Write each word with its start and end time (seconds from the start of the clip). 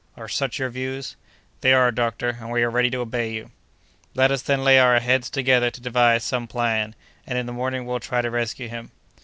Are 0.17 0.27
such 0.27 0.57
your 0.57 0.71
views?" 0.71 1.15
"They 1.59 1.73
are, 1.73 1.91
doctor, 1.91 2.37
and 2.41 2.49
we 2.49 2.63
are 2.63 2.71
ready 2.71 2.89
to 2.89 3.01
obey 3.01 3.31
you." 3.33 3.51
"Let 4.15 4.31
us, 4.31 4.41
then, 4.41 4.63
lay 4.63 4.79
our 4.79 4.99
heads 4.99 5.29
together 5.29 5.69
to 5.69 5.79
devise 5.79 6.23
some 6.23 6.47
plan, 6.47 6.95
and 7.27 7.37
in 7.37 7.45
the 7.45 7.53
morning 7.53 7.85
we'll 7.85 7.99
try 7.99 8.23
to 8.23 8.31
rescue 8.31 8.67
him." 8.67 8.89